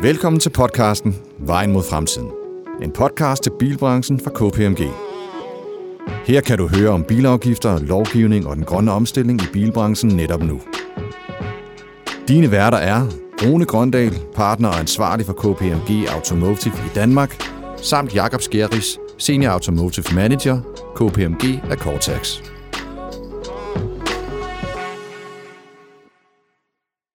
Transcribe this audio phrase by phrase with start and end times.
[0.00, 2.30] Velkommen til podcasten Vejen mod fremtiden.
[2.82, 4.90] En podcast til bilbranchen fra KPMG.
[6.24, 10.60] Her kan du høre om bilafgifter, lovgivning og den grønne omstilling i bilbranchen netop nu.
[12.28, 13.06] Dine værter er
[13.42, 17.42] Rune Grøndal, partner og ansvarlig for KPMG Automotive i Danmark,
[17.76, 20.60] samt Jakob Skjeris, Senior Automotive Manager,
[20.94, 21.78] KPMG af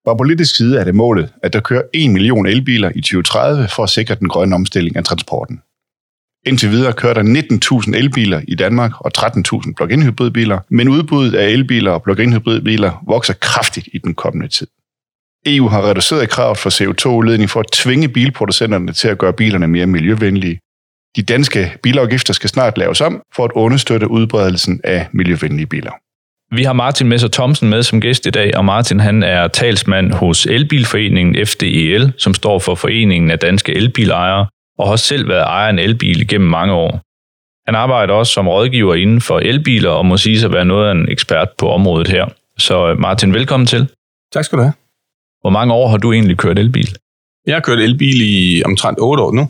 [0.06, 3.84] Fra politisk side er det målet, at der kører 1 million elbiler i 2030 for
[3.84, 5.62] at sikre den grønne omstilling af transporten.
[6.46, 7.24] Indtil videre kører der
[7.88, 13.04] 19.000 elbiler i Danmark og 13.000 plug-in hybridbiler, men udbuddet af elbiler og plug-in hybridbiler
[13.08, 14.68] vokser kraftigt i den kommende tid.
[15.46, 19.88] EU har reduceret kravet for CO2-udledning for at tvinge bilproducenterne til at gøre bilerne mere
[19.88, 20.60] miljøvenlige.
[21.16, 25.92] De danske bilafgifter skal snart laves om for at understøtte udbredelsen af miljøvenlige biler.
[26.56, 30.12] Vi har Martin Messer Thomsen med som gæst i dag, og Martin han er talsmand
[30.12, 35.42] hos Elbilforeningen FDEL, som står for Foreningen af Danske Elbilejere, og har også selv været
[35.42, 37.02] ejer af en elbil gennem mange år.
[37.68, 40.92] Han arbejder også som rådgiver inden for elbiler, og må sige sig være noget af
[40.92, 42.26] en ekspert på området her.
[42.58, 43.88] Så Martin, velkommen til.
[44.34, 44.74] Tak skal du have.
[45.42, 46.98] Hvor mange år har du egentlig kørt elbil?
[47.48, 49.50] Jeg har kørt elbil i omtrent 8 år nu.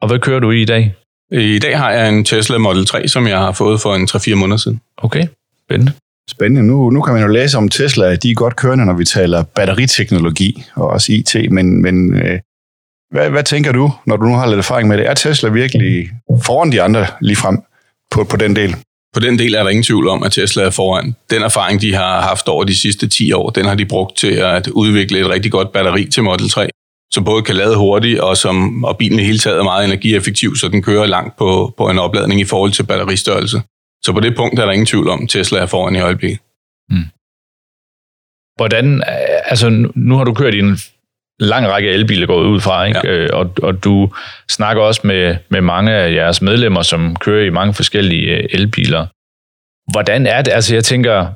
[0.00, 0.94] Og hvad kører du i i dag?
[1.30, 4.34] I dag har jeg en Tesla Model 3, som jeg har fået for en 3-4
[4.34, 4.80] måneder siden.
[4.96, 5.26] Okay,
[5.66, 5.92] spændende.
[6.30, 6.62] Spændende.
[6.62, 9.04] Nu, nu kan man jo læse om Tesla, at de er godt kørende, når vi
[9.04, 12.40] taler batteriteknologi og også IT, men, men øh,
[13.10, 15.06] hvad, hvad tænker du, når du nu har lidt erfaring med det?
[15.08, 16.10] Er Tesla virkelig
[16.44, 17.58] foran de andre lige frem
[18.10, 18.76] på, på den del?
[19.14, 21.14] På den del er der ingen tvivl om, at Tesla er foran.
[21.30, 24.32] Den erfaring, de har haft over de sidste 10 år, den har de brugt til
[24.32, 26.68] at udvikle et rigtig godt batteri til Model 3,
[27.12, 30.56] som både kan lade hurtigt, og, som, og bilen i hele taget er meget energieffektiv,
[30.56, 33.62] så den kører langt på, på en opladning i forhold til batteristørrelse.
[34.04, 36.40] Så på det punkt er der ingen tvivl om, at Tesla er foran i øjeblikket.
[36.90, 37.04] Mm.
[38.56, 39.02] Hvordan,
[39.44, 40.78] altså nu har du kørt i en
[41.38, 43.00] lang række elbiler gået ud fra, ikke?
[43.04, 43.12] Ja.
[43.12, 44.12] Øh, og, og du
[44.50, 49.06] snakker også med, med mange af jeres medlemmer, som kører i mange forskellige øh, elbiler.
[49.92, 50.52] Hvordan er det?
[50.52, 51.26] Altså jeg tænker,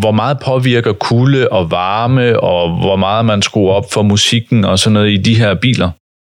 [0.00, 4.78] hvor meget påvirker kulde og varme, og hvor meget man skruer op for musikken og
[4.78, 5.90] sådan noget i de her biler?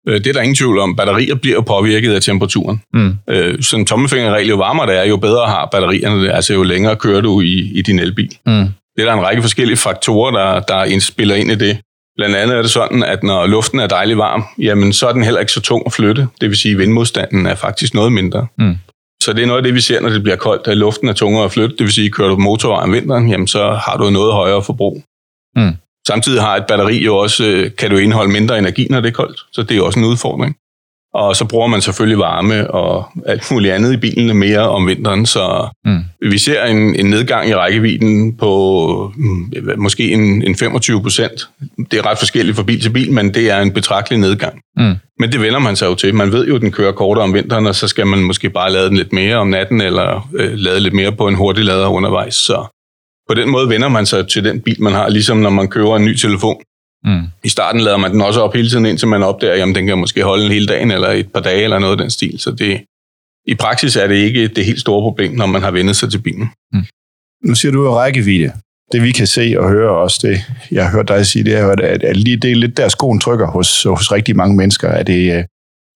[0.08, 0.96] Øh, det er der ingen tvivl om.
[0.96, 2.82] Batterier bliver påvirket af temperaturen.
[2.94, 3.16] Mm.
[3.30, 7.22] Øh, som tommelfingerregel, jo varmere det er, jo bedre har batterierne Altså jo længere kører
[7.22, 8.38] du i, i din elbil.
[8.46, 8.66] Mm.
[8.96, 11.78] Det er der en række forskellige faktorer, der, der indspiller ind i det.
[12.18, 15.24] Blandt andet er det sådan, at når luften er dejlig varm, jamen så er den
[15.24, 16.28] heller ikke så tung at flytte.
[16.42, 18.48] Det vil sige, at vindmodstanden er faktisk noget mindre.
[18.58, 18.78] Mm.
[19.24, 21.14] Så det er noget af det, vi ser, når det bliver koldt, at luften er
[21.14, 21.76] tungere at flytte.
[21.78, 24.64] Det vil sige, at kører du motorvej om vinteren, jamen så har du noget højere
[24.64, 25.04] forbrug.
[25.56, 25.76] Mm.
[26.08, 29.14] Samtidig har et batteri jo også, øh, kan du indeholde mindre energi, når det er
[29.14, 29.40] koldt.
[29.52, 30.56] Så det er også en udfordring.
[31.14, 35.26] Og så bruger man selvfølgelig varme og alt muligt andet i bilen mere om vinteren,
[35.26, 36.30] så mm.
[36.32, 41.50] vi ser en, en nedgang i rækkevidden på mm, måske en, en 25 procent.
[41.92, 44.62] Det er ret forskelligt fra bil til bil, men det er en betragtelig nedgang.
[44.78, 44.96] Mm.
[45.20, 46.16] Men det vender man sig jo til.
[46.16, 48.72] Man ved jo, at den kører kortere om vinteren, og så skal man måske bare
[48.72, 51.88] lade den lidt mere om natten, eller øh, lade lidt mere på en hurtig lader
[51.88, 52.36] undervejs.
[52.36, 52.66] Så
[53.32, 55.96] på den måde vender man sig til den bil, man har, ligesom når man køber
[55.96, 56.62] en ny telefon.
[57.06, 57.24] Mm.
[57.44, 59.98] I starten lader man den også op hele tiden, indtil man opdager, at den kan
[59.98, 62.40] måske holde en hel dag, eller et par dage, eller noget af den stil.
[62.40, 62.82] Så det,
[63.48, 66.22] i praksis er det ikke det helt store problem, når man har vendt sig til
[66.22, 66.50] bilen.
[66.74, 66.84] Mm.
[67.46, 68.52] Nu siger du jo rækkevidde.
[68.92, 71.68] Det vi kan se og høre også, det jeg har hørt dig sige, det er
[71.68, 74.88] at, at lige det er lidt der skoen trykker hos, hos rigtig mange mennesker.
[74.88, 75.44] Er det, øh,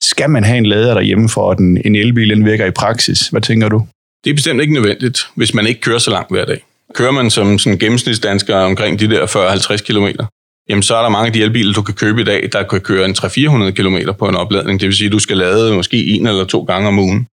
[0.04, 3.28] skal man have en lader derhjemme for, at en, en elbil virker i praksis?
[3.28, 3.88] Hvad tænker du?
[4.24, 6.62] Det er bestemt ikke nødvendigt, hvis man ikke kører så langt hver dag.
[6.96, 10.08] Kører man som sådan gennemsnitsdansker omkring de der 40-50 km,
[10.70, 12.82] jamen så er der mange af de elbiler, du kan købe i dag, der kan
[12.82, 14.80] køre en 300-400 km på en opladning.
[14.80, 17.28] Det vil sige, at du skal lade måske en eller to gange om ugen.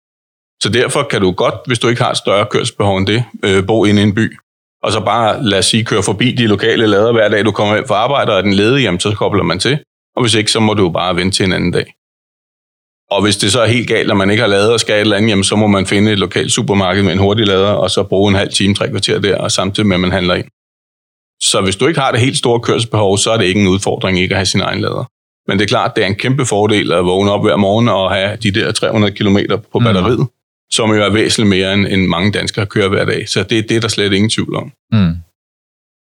[0.63, 3.67] Så derfor kan du godt, hvis du ikke har et større kørselsbehov end det, øh,
[3.67, 4.37] bo inde i en by.
[4.83, 7.75] Og så bare, lad os sige, køre forbi de lokale lader hver dag, du kommer
[7.75, 9.79] hjem fra arbejde, og er den ledig, jamen så kobler man til.
[10.17, 11.95] Og hvis ikke, så må du jo bare vente til en anden dag.
[13.17, 15.01] Og hvis det så er helt galt, at man ikke har lavet og skal et
[15.01, 17.91] eller andet, jamen så må man finde et lokalt supermarked med en hurtig lader, og
[17.91, 20.47] så bruge en halv time, tre kvarter der, og samtidig med, at man handler ind.
[21.43, 24.19] Så hvis du ikke har det helt store kørselsbehov, så er det ikke en udfordring
[24.19, 25.05] ikke at have sin egen lader.
[25.49, 28.11] Men det er klart, det er en kæmpe fordel at vågne op hver morgen og
[28.11, 29.39] have de der 300 km
[29.73, 29.85] på mm.
[29.85, 30.27] batteriet, mm.
[30.73, 33.29] som jo er væsentligt mere end, end mange danskere kører hver dag.
[33.29, 34.73] Så det, det er der slet ingen tvivl om.
[34.93, 35.15] Mm.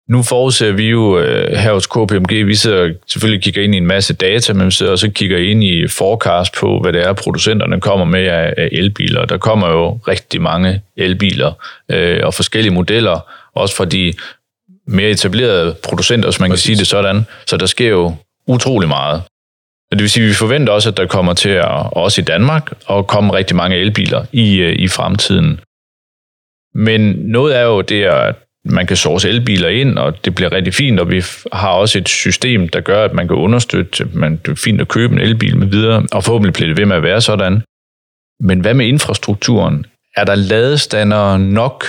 [0.09, 3.87] Nu forudser vi jo øh, her hos KPMG, vi sidder selvfølgelig kigger ind i en
[3.87, 7.81] masse data, men vi sidder også kigger ind i forecast på, hvad det er, producenterne
[7.81, 9.25] kommer med af, af elbiler.
[9.25, 11.53] Der kommer jo rigtig mange elbiler
[11.89, 13.21] øh, og forskellige modeller,
[13.55, 14.13] også fra de
[14.87, 16.65] mere etablerede producenter, hvis man Præcis.
[16.65, 17.27] kan sige det sådan.
[17.47, 18.15] Så der sker jo
[18.47, 19.23] utrolig meget.
[19.93, 22.73] Det vil sige, at vi forventer også, at der kommer til at, også i Danmark,
[22.91, 25.61] at komme rigtig mange elbiler i, øh, i fremtiden.
[26.75, 28.35] Men noget er jo det, at
[28.65, 31.23] man kan source elbiler ind, og det bliver rigtig fint, og vi
[31.53, 34.89] har også et system, der gør, at man kan understøtte, man, det er fint at
[34.89, 37.63] købe en elbil med videre, og forhåbentlig bliver det ved med at være sådan.
[38.41, 39.87] Men hvad med infrastrukturen?
[40.17, 41.85] Er der ladestander nok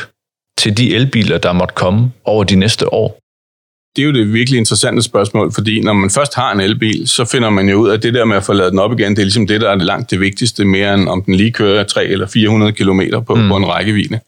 [0.57, 3.19] til de elbiler, der måtte komme over de næste år?
[3.95, 7.25] Det er jo det virkelig interessante spørgsmål, fordi når man først har en elbil, så
[7.25, 9.11] finder man jo ud af, at det der med at få lavet den op igen,
[9.11, 11.51] det er ligesom det, der er det langt det vigtigste, mere end om den lige
[11.51, 13.47] kører 3 eller 400 km på, mm.
[13.47, 14.19] på en rækkevidde.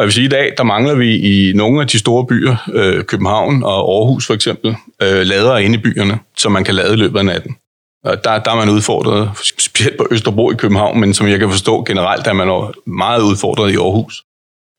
[0.00, 2.26] Og jeg vil sige, at i dag, der mangler vi i nogle af de store
[2.26, 6.74] byer, øh, København og Aarhus for eksempel, øh, ladere inde i byerne, så man kan
[6.74, 7.56] lade i løbet af natten.
[8.04, 11.50] Og der, der er man udfordret, specielt på Østerbro i København, men som jeg kan
[11.50, 14.24] forstå generelt, er man meget udfordret i Aarhus.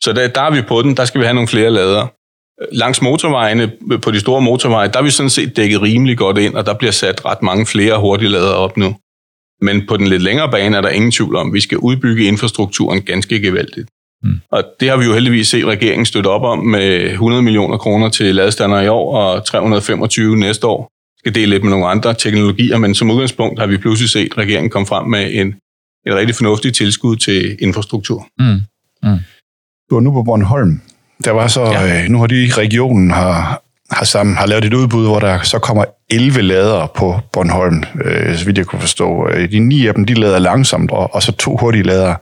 [0.04, 2.08] Så der, der er vi på den, der skal vi have nogle flere ladere.
[2.72, 3.72] Langs motorvejene,
[4.02, 6.74] på de store motorveje, der er vi sådan set dækket rimelig godt ind, og der
[6.74, 8.96] bliver sat ret mange flere hurtige ladere op nu.
[9.62, 12.24] Men på den lidt længere bane er der ingen tvivl om, at vi skal udbygge
[12.24, 13.90] infrastrukturen ganske gevaldigt.
[14.24, 14.42] Mm.
[14.52, 18.10] Og det har vi jo heldigvis set regeringen støtte op om med 100 millioner kroner
[18.10, 20.92] til ladestander i år og 325 næste år.
[21.20, 24.70] Skal dele lidt med nogle andre teknologier, men som udgangspunkt har vi pludselig set regeringen
[24.70, 25.48] komme frem med en,
[26.08, 28.28] et rigtig fornuftigt tilskud til infrastruktur.
[28.40, 28.46] Mm.
[29.04, 29.20] Mm.
[29.90, 30.82] Du var nu på Bornholm.
[31.26, 32.04] Der var så, ja.
[32.04, 35.60] øh, nu har de regionen har, har, sammen, har lavet et udbud, hvor der så
[35.60, 39.30] kommer 11 lader på Bornholm, øh, så vidt jeg kunne forstå.
[39.30, 42.16] Øh, de ni af dem, de lader langsomt, og, og så to hurtige lader.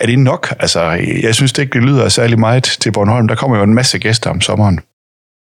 [0.00, 0.54] Er det nok?
[0.60, 0.80] Altså,
[1.22, 3.28] jeg synes det ikke, det lyder særlig meget til Bornholm.
[3.28, 4.80] Der kommer jo en masse gæster om sommeren.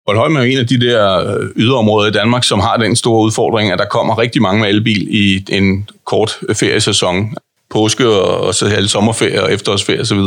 [0.06, 3.24] Bornholm er jo en af de der øh, yderområder i Danmark, som har den store
[3.24, 7.34] udfordring, at der kommer rigtig mange med elbil i en kort feriesæson.
[7.70, 10.18] Påske og så hele sommerferie og efterårsferie osv.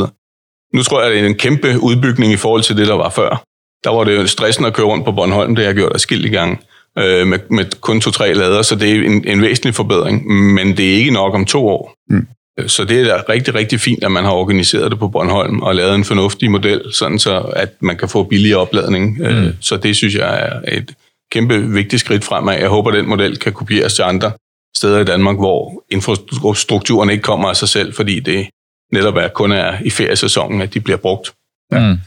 [0.74, 3.10] Nu tror jeg, at det er en kæmpe udbygning i forhold til det, der var
[3.10, 3.42] før.
[3.84, 6.28] Der var det jo stressen at køre rundt på Bornholm, det har jeg gjort i
[6.28, 6.60] gang
[6.98, 10.92] øh, med, med kun to-tre lader, så det er en, en væsentlig forbedring, men det
[10.92, 11.94] er ikke nok om to år.
[12.08, 12.26] Mm.
[12.68, 15.74] Så det er da rigtig, rigtig fint, at man har organiseret det på Bornholm og
[15.74, 19.20] lavet en fornuftig model, sådan så at man kan få billigere opladning.
[19.20, 19.52] Øh, mm.
[19.60, 20.94] Så det synes jeg er et
[21.32, 22.58] kæmpe vigtigt skridt fremad.
[22.58, 24.32] Jeg håber, at den model kan kopieres til andre
[24.76, 28.48] steder i Danmark, hvor infrastrukturen ikke kommer af sig selv, fordi det
[28.92, 31.32] netop er kun er i feriesæsonen, at de bliver brugt.
[31.72, 31.78] Ja.
[31.78, 31.98] Mm.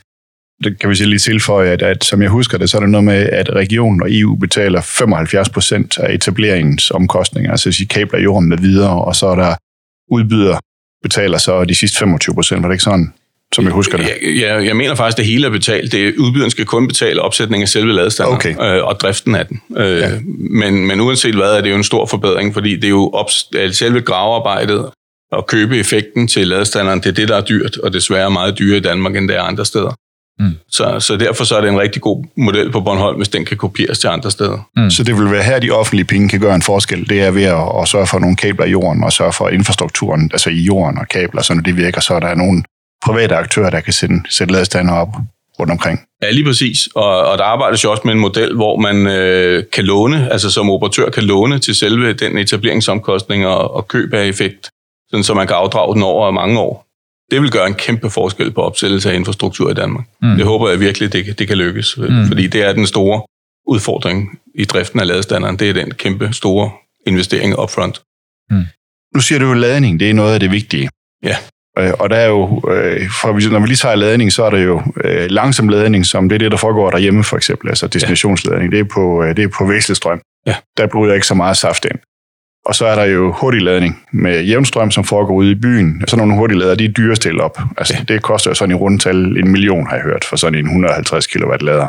[0.63, 2.89] Det kan vi sige lige tilføje, at, at som jeg husker det, så er det
[2.89, 7.85] noget med, at regionen og EU betaler 75 procent af etableringens omkostninger, altså hvis I
[7.85, 9.55] kabler jorden med videre, og så er der
[10.13, 10.57] udbyder
[11.04, 12.63] betaler så de sidste 25 procent.
[12.63, 13.13] Var det ikke sådan,
[13.54, 14.07] som jeg husker det?
[14.39, 15.92] Ja, jeg mener faktisk, at det hele er betalt.
[15.92, 18.77] Det, udbyderen skal kun betale opsætning af selve ladestander okay.
[18.77, 19.62] øh, og driften af den.
[19.77, 20.10] Øh, ja.
[20.38, 23.27] men, men uanset hvad, er det jo en stor forbedring, fordi det er jo op,
[23.71, 24.89] selve gravearbejdet
[25.31, 28.77] og købe effekten til ladestanderen, det er det, der er dyrt, og desværre meget dyrere
[28.77, 29.95] i Danmark, end det er andre steder.
[30.43, 30.55] Mm.
[30.69, 33.57] Så, så derfor så er det en rigtig god model på Bornholm, hvis den kan
[33.57, 34.69] kopieres til andre steder.
[34.77, 34.89] Mm.
[34.89, 37.09] Så det vil være her, de offentlige penge kan gøre en forskel.
[37.09, 40.29] Det er ved at, at sørge for nogle kabler i jorden, og sørge for infrastrukturen,
[40.33, 42.63] altså i jorden og kabler, så når det virker, så er der nogle
[43.05, 45.09] private aktører, der kan sætte, sætte ladestander op
[45.59, 46.01] rundt omkring.
[46.23, 46.89] Ja, lige præcis.
[46.95, 50.49] Og, og der arbejdes jo også med en model, hvor man øh, kan låne, altså
[50.49, 54.69] som operatør kan låne til selve den etableringsomkostning og, og køb af effekt,
[55.09, 56.82] sådan så man kan afdrage den over mange år
[57.33, 60.06] det vil gøre en kæmpe forskel på opsættelse af infrastruktur i Danmark.
[60.21, 60.35] Mm.
[60.35, 62.27] Det håber jeg virkelig, det, det kan lykkes, mm.
[62.27, 63.21] fordi det er den store
[63.68, 65.59] udfordring i driften af ladestanderen.
[65.59, 66.71] Det er den kæmpe store
[67.07, 68.01] investering upfront.
[68.50, 68.63] Mm.
[69.15, 70.89] Nu siger du jo, at ladning det er noget af det vigtige.
[71.24, 71.35] Ja.
[71.80, 74.59] Øh, og der er jo, øh, for, når vi lige tager ladning, så er der
[74.59, 78.71] jo øh, langsom ladning, som det er det, der foregår derhjemme for eksempel, altså destinationsladning.
[78.71, 78.77] Ja.
[78.77, 80.22] Det er på, det er på væslestrøm.
[80.46, 80.55] Ja.
[80.77, 82.00] Der bryder ikke så meget saft ind.
[82.65, 86.03] Og så er der jo hurtigladning med jævnstrøm, som foregår ude i byen.
[86.08, 87.60] Så nogle hurtiglader, de er dyre stille op.
[87.77, 88.03] Altså, ja.
[88.03, 91.27] Det koster jo sådan i rundtal en million, har jeg hørt, for sådan en 150
[91.27, 91.88] kW lader.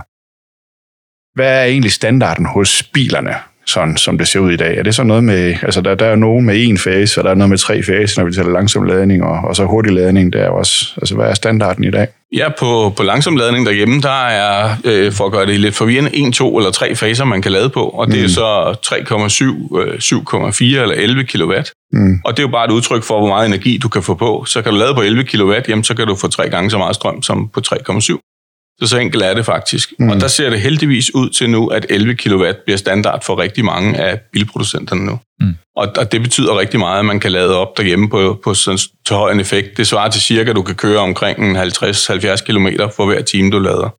[1.34, 3.34] Hvad er egentlig standarden hos bilerne,
[3.66, 4.78] sådan som det ser ud i dag?
[4.78, 7.30] Er det så noget med, altså der, der er nogen med en fase, og der
[7.30, 10.32] er noget med tre faser, når vi taler langsom ladning, og, og så hurtig ladning,
[10.32, 12.08] der er også, altså hvad er standarden i dag?
[12.32, 16.16] Ja, på, på langsom ladning derhjemme, der er, øh, for at gøre det lidt forvirrende,
[16.16, 18.24] en, to eller tre faser, man kan lade på, og det mm.
[18.24, 21.52] er så 3,7, øh, 7,4 eller 11 kW.
[21.92, 22.20] Mm.
[22.24, 24.44] Og det er jo bare et udtryk for, hvor meget energi du kan få på.
[24.44, 26.78] Så kan du lade på 11 kW, jamen, så kan du få tre gange så
[26.78, 28.33] meget strøm som på 3,7.
[28.80, 29.92] Så så enkelt er det faktisk.
[29.98, 30.08] Mm.
[30.08, 33.64] Og der ser det heldigvis ud til nu, at 11 kW bliver standard for rigtig
[33.64, 35.18] mange af bilproducenterne nu.
[35.40, 35.54] Mm.
[35.76, 38.78] Og, og det betyder rigtig meget, at man kan lade op derhjemme på, på sådan,
[39.06, 39.76] til høj en effekt.
[39.76, 42.66] Det svarer til cirka, at du kan køre omkring 50-70 km
[42.96, 43.94] for hver time, du lader.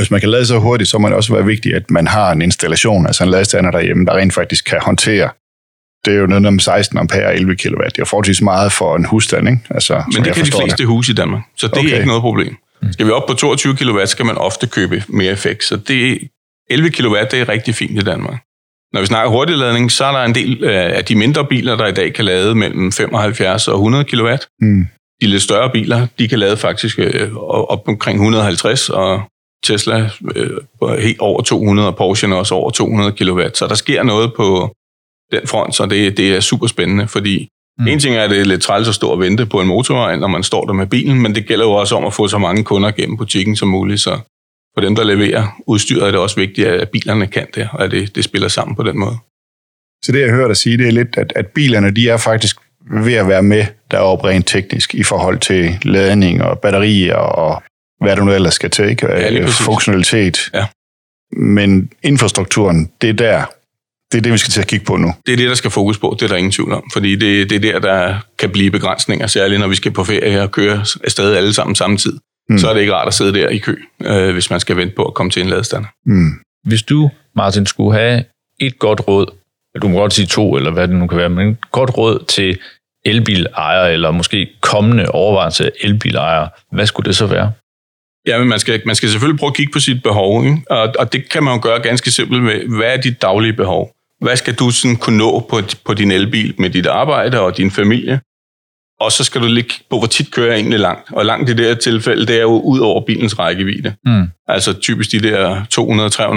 [0.00, 2.32] Hvis man kan lade så hurtigt, så må det også være vigtigt, at man har
[2.32, 5.30] en installation, altså en ladestander derhjemme, der rent faktisk kan håndtere
[6.06, 7.82] det er jo noget om 16 ampere 11 kW.
[7.84, 9.60] Det er forholdsvis meget for en husstand, ikke?
[9.70, 10.86] Altså, Men det kan de fleste det.
[10.86, 11.90] huse i Danmark, så det okay.
[11.90, 12.56] er ikke noget problem.
[12.82, 12.92] Mm.
[12.92, 15.64] Skal vi op på 22 kW, skal man ofte købe mere effekt.
[15.64, 16.28] Så det
[16.70, 18.38] 11 kW, det er rigtig fint i Danmark.
[18.92, 21.92] Når vi snakker hurtigladning, så er der en del af de mindre biler, der i
[21.92, 24.36] dag kan lade mellem 75 og 100 kW.
[24.60, 24.86] Mm.
[25.20, 29.22] de lidt større biler, de kan lade faktisk øh, op omkring 150, og
[29.64, 33.40] Tesla øh, helt over 200, og Porsche også over 200 kW.
[33.54, 34.74] Så der sker noget på
[35.32, 37.86] den front, så det, det er super spændende, fordi mm.
[37.86, 40.16] en ting er, at det er lidt træls at stå og vente på en motorvej,
[40.16, 42.38] når man står der med bilen, men det gælder jo også om at få så
[42.38, 44.18] mange kunder gennem butikken som muligt, så
[44.74, 47.90] for dem, der leverer udstyret, er det også vigtigt, at bilerne kan det, og at
[47.90, 49.16] det, det spiller sammen på den måde.
[50.04, 52.56] Så det, jeg hører dig sige, det er lidt, at, at bilerne, de er faktisk
[52.90, 57.62] ved at være med deroppe rent teknisk i forhold til ladning og batterier og
[58.00, 59.06] hvad du nu ellers skal til, ikke?
[59.06, 60.50] Ja, funktionalitet.
[60.54, 60.66] Ja.
[61.36, 63.44] Men infrastrukturen, det er der,
[64.12, 65.14] det er det, vi skal til at kigge på nu.
[65.26, 66.90] Det er det, der skal fokus på, det er der ingen tvivl om.
[66.92, 70.42] Fordi det, det er der, der kan blive begrænsninger, særligt når vi skal på ferie
[70.42, 72.20] og køre afsted alle sammen samtidig.
[72.48, 72.58] Mm.
[72.58, 74.94] Så er det ikke rart at sidde der i kø, øh, hvis man skal vente
[74.94, 75.88] på at komme til en ladestander.
[76.06, 76.30] Mm.
[76.64, 78.24] Hvis du, Martin, skulle have
[78.60, 79.26] et godt råd,
[79.82, 82.24] du må godt sige to, eller hvad det nu kan være, men et godt råd
[82.28, 82.58] til
[83.04, 87.52] elbilejere, eller måske kommende overvejelse af elbilejere, hvad skulle det så være?
[88.26, 90.62] Ja, men man skal, man skal selvfølgelig prøve at kigge på sit behov, ikke?
[90.70, 93.95] Og, og det kan man jo gøre ganske simpelt med, hvad er dit daglige behov?
[94.20, 97.70] Hvad skal du sådan kunne nå på, på din elbil med dit arbejde og din
[97.70, 98.20] familie?
[99.00, 101.12] Og så skal du ligge på, hvor tit kører jeg egentlig langt.
[101.12, 103.94] Og langt i det her tilfælde, det er jo ud over bilens rækkevidde.
[104.04, 104.28] Mm.
[104.48, 105.64] Altså typisk de der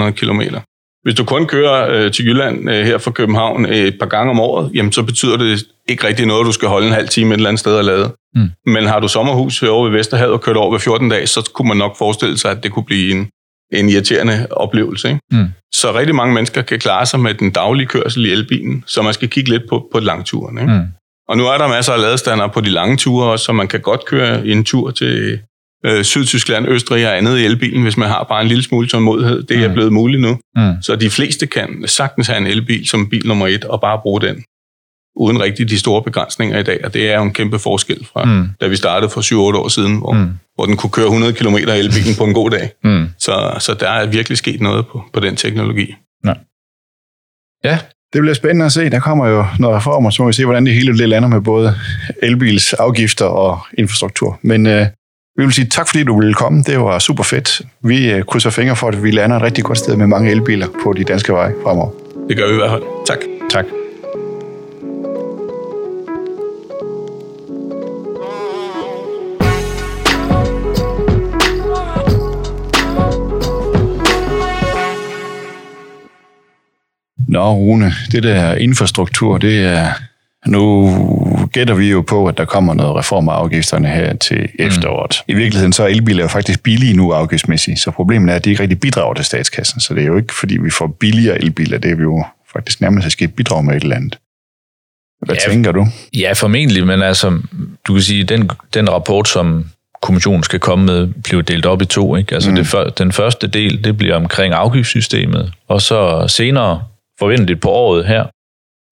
[0.08, 0.62] 200-300 kilometer.
[1.04, 4.32] Hvis du kun kører øh, til Jylland øh, her fra København øh, et par gange
[4.32, 7.30] om året, jamen så betyder det ikke rigtig noget, du skal holde en halv time
[7.30, 8.16] et eller andet sted og lade.
[8.36, 8.50] Mm.
[8.66, 11.68] Men har du sommerhus herovre ved Vesterhavet og kørt over ved 14 dage, så kunne
[11.68, 13.30] man nok forestille sig, at det kunne blive en,
[13.74, 15.08] en irriterende oplevelse.
[15.08, 15.20] Ikke?
[15.32, 15.48] Mm.
[15.74, 19.14] Så rigtig mange mennesker kan klare sig med den daglige kørsel i elbilen, så man
[19.14, 20.58] skal kigge lidt på, på langturen.
[20.58, 20.74] Ikke?
[20.74, 20.84] Mm.
[21.30, 23.80] Og nu er der masser af ladestander på de lange ture også, så man kan
[23.80, 25.40] godt køre en tur til
[25.86, 29.44] øh, Sydtyskland, Østrig og andet i elbilen, hvis man har bare en lille smule tålmodighed.
[29.44, 29.74] Det er mm.
[29.74, 30.40] blevet muligt nu.
[30.56, 30.82] Mm.
[30.82, 34.22] Så de fleste kan sagtens have en elbil som bil nummer et, og bare bruge
[34.22, 34.44] den
[35.20, 38.26] uden rigtig de store begrænsninger i dag, og det er jo en kæmpe forskel fra,
[38.26, 38.48] mm.
[38.62, 39.22] da vi startede for
[39.54, 40.30] 7-8 år siden, hvor, mm.
[40.56, 42.72] hvor den kunne køre 100 km elbilen på en god dag.
[42.84, 43.10] Mm.
[43.18, 45.96] Så, så der er virkelig sket noget på, på den teknologi.
[46.26, 46.34] Ja.
[47.64, 47.80] ja.
[48.14, 48.90] Det bliver spændende at se.
[48.90, 51.42] Der kommer jo noget reformer, så må vi se, hvordan det hele det lander med
[51.42, 51.76] både
[52.22, 54.40] elbils afgifter og infrastruktur.
[54.42, 54.86] Men øh,
[55.38, 56.64] vi vil sige tak, fordi du ville komme.
[56.64, 57.62] Det var super fedt.
[57.84, 60.68] Vi øh, krydser fingre for, at vi lander et rigtig godt sted med mange elbiler
[60.84, 61.92] på de danske veje fremover.
[62.30, 62.84] Det gør vi i hvert fald.
[63.08, 63.20] Tak.
[63.50, 63.66] Tak.
[77.40, 79.92] Nå, Rune, det der infrastruktur, det er...
[80.46, 80.90] Nu
[81.54, 84.66] gætter vi jo på, at der kommer noget reform af afgifterne her til mm.
[84.66, 85.16] efteråret.
[85.28, 85.32] Mm.
[85.32, 88.50] I virkeligheden så er elbiler jo faktisk billige nu afgiftsmæssigt, så problemet er, at de
[88.50, 89.80] ikke rigtig bidrager til statskassen.
[89.82, 92.82] Så det er jo ikke, fordi vi får billigere elbiler, det er vi jo faktisk
[92.82, 94.18] nærmest skal bidrage med et eller andet.
[95.26, 95.88] Hvad ja, tænker du?
[96.14, 97.40] Ja, formentlig, men altså,
[97.88, 99.66] du kan sige, den, den rapport, som
[100.02, 102.16] kommissionen skal komme med, bliver delt op i to.
[102.16, 102.36] Ikke?
[102.36, 102.56] Altså mm.
[102.56, 106.82] det, den første del, det bliver omkring afgiftssystemet, og så senere
[107.20, 108.26] forventeligt på året her,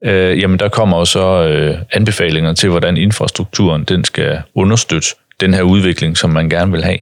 [0.03, 5.07] øh, jamen der kommer også øh, anbefalinger til, hvordan infrastrukturen den skal understøtte
[5.39, 6.98] den her udvikling, som man gerne vil have.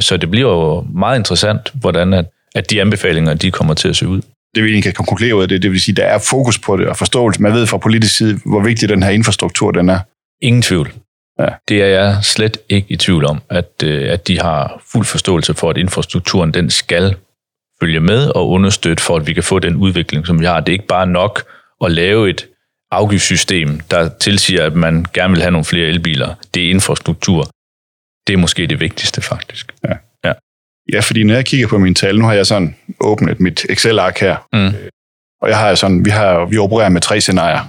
[0.00, 3.96] Så det bliver jo meget interessant, hvordan at, at de anbefalinger de kommer til at
[3.96, 4.22] se ud.
[4.54, 6.76] Det vi egentlig kan konkludere ud af det, det vil sige, der er fokus på
[6.76, 7.42] det og forståelse.
[7.42, 9.98] Man ved fra politisk side, hvor vigtig den her infrastruktur den er.
[10.42, 10.92] Ingen tvivl.
[11.40, 11.48] Ja.
[11.68, 15.54] Det er jeg slet ikke i tvivl om, at, øh, at de har fuld forståelse
[15.54, 17.14] for, at infrastrukturen den skal
[17.82, 20.60] følge med og understøtte for, at vi kan få den udvikling, som vi har.
[20.60, 21.42] Det er ikke bare nok
[21.84, 22.46] at lave et
[22.90, 26.34] afgiftssystem, der tilsiger, at man gerne vil have nogle flere elbiler.
[26.54, 27.50] Det er infrastruktur.
[28.26, 29.72] Det er måske det vigtigste, faktisk.
[29.84, 29.94] Ja.
[30.24, 30.32] Ja,
[30.92, 34.18] ja fordi når jeg kigger på min tal, nu har jeg sådan åbnet mit Excel-ark
[34.18, 34.74] her, mm.
[35.42, 37.60] og jeg har sådan, vi, har, vi opererer med tre scenarier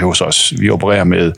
[0.00, 0.52] hos os.
[0.60, 1.32] Vi opererer med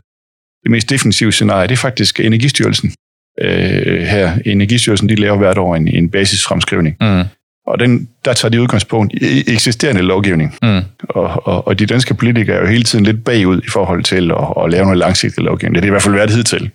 [0.62, 2.92] det mest defensive scenarie, det er faktisk Energistyrelsen.
[3.40, 6.96] Øh, her, Energistyrelsen, de laver hvert år en, en basisfremskrivning.
[7.00, 7.24] Mm.
[7.68, 10.54] Og den, der tager de udgangspunkt i eksisterende lovgivning.
[10.62, 10.80] Mm.
[11.08, 14.30] Og, og, og de danske politikere er jo hele tiden lidt bagud i forhold til
[14.30, 15.74] at, at lave noget langsigtet lovgivning.
[15.74, 16.70] Det er i hvert fald været hidtil.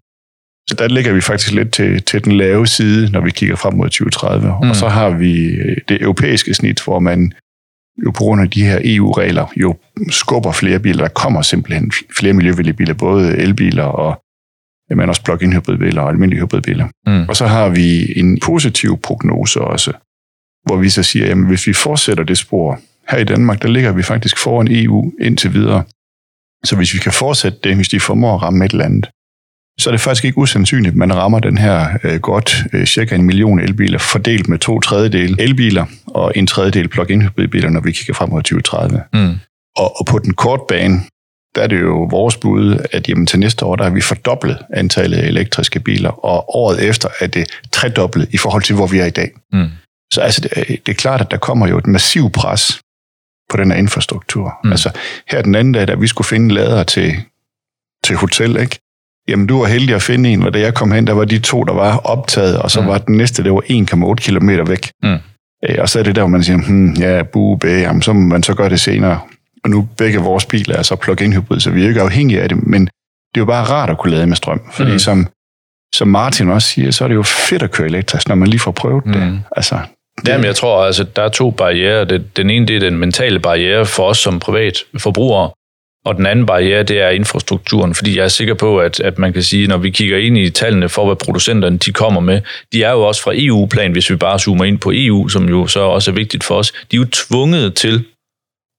[0.69, 3.73] Så der ligger vi faktisk lidt til, til den lave side, når vi kigger frem
[3.73, 4.47] mod 2030.
[4.47, 4.69] Mm.
[4.69, 7.33] Og så har vi øh, det europæiske snit, hvor man
[8.05, 9.75] jo på grund af de her EU-regler jo
[10.09, 11.03] skubber flere biler.
[11.03, 14.19] Der kommer simpelthen flere miljøvenlige biler, både elbiler og
[14.95, 16.87] men også plug-in hybridbiler og almindelige hybridbiler.
[17.07, 17.29] Mm.
[17.29, 19.91] Og så har vi en positiv prognose også,
[20.65, 22.79] hvor vi så siger, at hvis vi fortsætter det spor,
[23.09, 25.83] her i Danmark, der ligger vi faktisk foran EU indtil videre.
[26.63, 29.09] Så hvis vi kan fortsætte det, hvis de formår at ramme et eller andet,
[29.79, 33.15] så er det faktisk ikke usandsynligt, at man rammer den her øh, godt øh, cirka
[33.15, 37.91] en million elbiler, fordelt med to tredjedel elbiler og en tredjedel plug-in hybridbiler, når vi
[37.91, 39.03] kigger frem mod 2030.
[39.13, 39.35] Mm.
[39.77, 41.01] Og, og på den korte bane,
[41.55, 44.57] der er det jo vores bud, at jamen, til næste år, der har vi fordoblet
[44.73, 48.99] antallet af elektriske biler, og året efter er det tredoblet i forhold til, hvor vi
[48.99, 49.31] er i dag.
[49.53, 49.69] Mm.
[50.13, 52.81] Så altså, det, det er klart, at der kommer jo et massivt pres
[53.49, 54.59] på den her infrastruktur.
[54.63, 54.71] Mm.
[54.71, 54.89] Altså,
[55.27, 57.15] her den anden dag, da vi skulle finde lader til,
[58.03, 58.79] til hotel, ikke?
[59.27, 61.39] Jamen, du var heldig at finde en, og da jeg kom hen, der var de
[61.39, 62.87] to, der var optaget, og så mm.
[62.87, 64.91] var den næste, det var 1,8 km væk.
[65.03, 65.17] Mm.
[65.69, 68.13] Øh, og så er det der, hvor man siger, hmm, ja, bu, bæ, jamen, så
[68.13, 69.19] må man så gøre det senere.
[69.63, 72.49] Og nu begge vores biler er så plug-in hybrid, så vi er ikke afhængige af
[72.49, 74.99] det, men det er jo bare rart at kunne lade med strøm, fordi mm.
[74.99, 75.27] som,
[75.95, 78.59] som Martin også siger, så er det jo fedt at køre elektrisk, når man lige
[78.59, 79.13] får prøvet mm.
[79.13, 79.41] det.
[79.55, 79.79] Altså.
[80.27, 82.05] Jamen, jeg tror, altså, der er to barriere.
[82.37, 85.49] Den ene, det er den mentale barriere for os som privat forbrugere,
[86.05, 89.33] og den anden barriere, det er infrastrukturen, fordi jeg er sikker på, at, at man
[89.33, 92.41] kan sige, når vi kigger ind i tallene for, hvad producenterne de kommer med,
[92.73, 95.67] de er jo også fra EU-plan, hvis vi bare zoomer ind på EU, som jo
[95.67, 96.71] så også er vigtigt for os.
[96.71, 98.05] De er jo tvunget til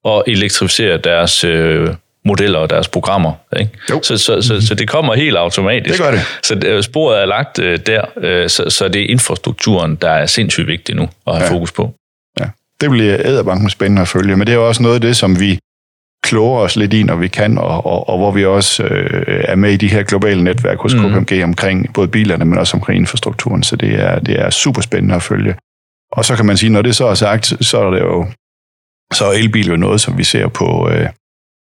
[0.05, 1.89] at elektrificere deres øh,
[2.25, 3.33] modeller og deres programmer.
[3.57, 3.71] Ikke?
[3.89, 5.99] Så, så, så, så det kommer helt automatisk.
[5.99, 6.21] Det gør det.
[6.43, 10.27] Så det, sporet er lagt øh, der, øh, så, så det er infrastrukturen, der er
[10.27, 11.51] sindssygt vigtig nu at have ja.
[11.51, 11.95] fokus på.
[12.41, 12.45] Ja,
[12.81, 15.41] det bliver æderbanken spændende at følge, men det er jo også noget af det, som
[15.41, 15.59] vi
[16.25, 19.55] kloger os lidt i, når vi kan, og, og, og hvor vi også øh, er
[19.55, 21.01] med i de her globale netværk hos mm.
[21.01, 25.15] KPMG omkring både bilerne, men også omkring infrastrukturen, så det er, det er super spændende
[25.15, 25.55] at følge.
[26.13, 28.27] Og så kan man sige, når det så er sagt, så er det jo
[29.15, 31.09] så er elbil jo noget, som vi ser på, øh,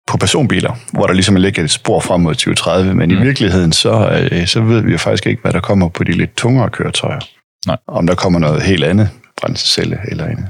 [0.07, 3.17] på personbiler, hvor der ligesom ligger et spor frem mod 2030, men mm.
[3.17, 6.11] i virkeligheden, så, øh, så ved vi jo faktisk ikke, hvad der kommer på de
[6.11, 7.19] lidt tungere køretøjer.
[7.67, 7.77] Nej.
[7.87, 9.09] Om der kommer noget helt andet,
[9.41, 10.47] brændselcelle eller andet.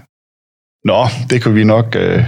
[0.85, 2.23] Nå, det kan vi nok øh,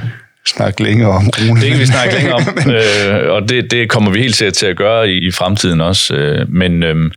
[0.47, 1.29] snakke længere om.
[1.39, 1.61] Rune.
[1.61, 2.43] Det kan vi snakke længere om,
[2.75, 6.15] øh, og det, det kommer vi helt sikkert til at gøre i, i fremtiden også.
[6.15, 7.11] Øh, men øh,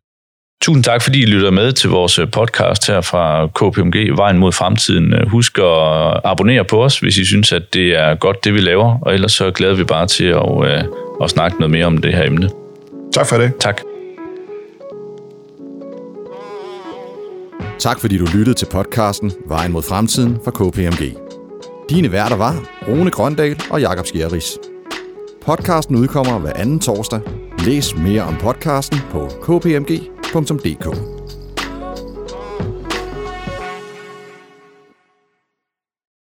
[0.62, 4.52] Tusind tak, fordi I lytter med til vores øh, podcast her fra KPMG, Vejen mod
[4.52, 5.14] fremtiden.
[5.14, 8.60] Øh, husk at abonnere på os, hvis I synes, at det er godt, det vi
[8.60, 10.84] laver, og ellers så glæder vi bare til at, øh,
[11.22, 12.50] at snakke noget mere om det her emne.
[13.12, 13.52] Tak for det.
[13.60, 13.80] Tak.
[17.78, 21.16] Tak fordi du lyttede til podcasten Vejen mod fremtiden fra KPMG.
[21.90, 22.54] Dine værter var
[22.88, 24.58] Rune Grøndal og Jakob Skjerris.
[25.46, 27.20] Podcasten udkommer hver anden torsdag.
[27.58, 31.17] Læs mere om podcasten på kpmg.dk www.dk